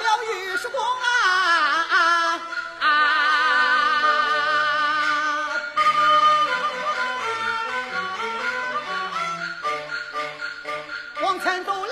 [0.00, 0.80] 了御书房
[2.80, 2.84] 啊，
[11.22, 11.89] 往前走。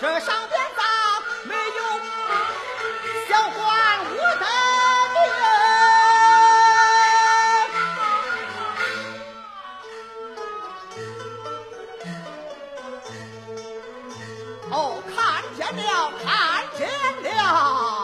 [0.00, 0.82] 这上边咋
[1.44, 1.60] 没有
[3.28, 3.60] 小欢
[4.08, 4.46] 我的
[5.12, 5.18] 命？
[14.70, 14.74] 哦，
[15.14, 15.14] 看
[15.54, 15.88] 见了，
[16.24, 16.24] 看
[16.78, 16.80] 见
[17.36, 17.99] 了。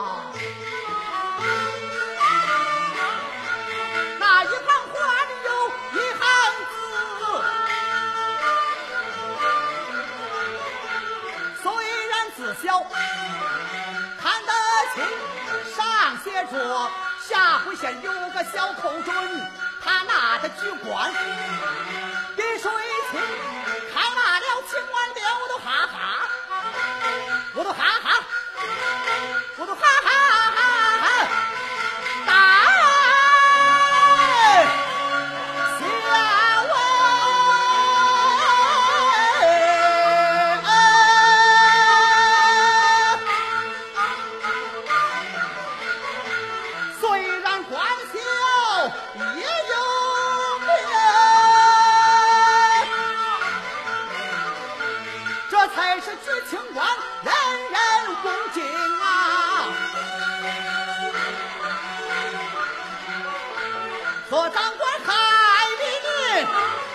[17.79, 19.15] 现有个小口尊，
[19.85, 21.13] 他拿着巨管
[22.35, 22.73] 滴水
[23.11, 23.21] 清，
[23.93, 25.95] 开满了清完碟，我都哈哈，
[27.55, 28.06] 我都哈哈。
[55.75, 56.87] 才是紫清官
[57.23, 57.35] 人
[57.71, 58.63] 人恭敬
[59.01, 59.69] 啊。
[64.29, 65.15] 做长官害
[65.79, 66.86] 民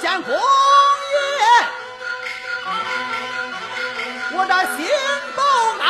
[0.00, 0.38] 见公爷，
[4.34, 4.86] 我的心
[5.36, 5.42] 都
[5.82, 5.84] 安。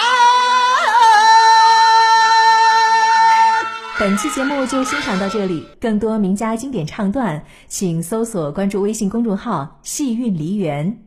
[4.00, 11.04] 本期节目就欣赏到这里，更多名家经典唱段，请搜索关注微信公众号“戏韵梨园”。